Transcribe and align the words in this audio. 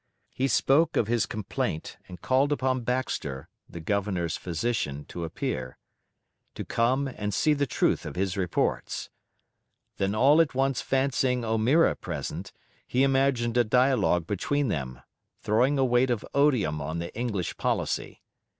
He 0.33 0.47
spoke 0.47 0.97
of 0.97 1.05
his 1.07 1.27
complaint, 1.27 1.99
and 2.07 2.19
called 2.23 2.51
upon 2.51 2.81
Baxter 2.81 3.49
(the 3.69 3.79
Governor's 3.79 4.35
physician) 4.35 5.05
to 5.09 5.23
appear, 5.25 5.77
to 6.55 6.65
come 6.65 7.07
and 7.07 7.31
see 7.31 7.53
the 7.53 7.67
truth 7.67 8.03
of 8.03 8.15
his 8.15 8.35
reports. 8.35 9.11
Then 9.97 10.15
all 10.15 10.41
at 10.41 10.55
once 10.55 10.81
fancying 10.81 11.45
O'Meara 11.45 11.95
present, 11.95 12.51
he 12.87 13.03
imagined 13.03 13.57
a 13.57 13.63
dialogue 13.63 14.25
between 14.25 14.69
them, 14.69 15.01
throwing 15.39 15.77
a 15.77 15.85
weight 15.85 16.09
of 16.09 16.25
odium 16.33 16.81
on 16.81 16.97
the 16.97 17.15
English 17.15 17.55
policy. 17.57 18.23